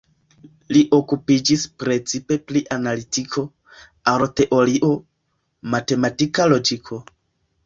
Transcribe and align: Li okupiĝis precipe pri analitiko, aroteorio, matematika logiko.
Li 0.75 0.79
okupiĝis 0.97 1.65
precipe 1.83 2.37
pri 2.51 2.63
analitiko, 2.77 3.43
aroteorio, 4.15 4.91
matematika 5.77 6.49
logiko. 6.57 7.01